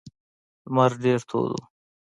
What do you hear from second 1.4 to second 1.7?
و.